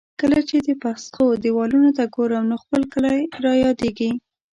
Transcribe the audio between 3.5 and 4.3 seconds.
یادېږي.